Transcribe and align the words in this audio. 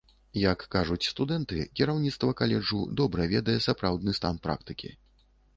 Як 0.51 0.59
кажуць 0.75 1.05
студэнты, 1.09 1.59
кіраўніцтва 1.79 2.35
каледжу 2.41 2.81
добра 3.03 3.29
ведае 3.35 3.59
сапраўдны 3.67 4.19
стан 4.23 4.45
практыкі. 4.49 4.95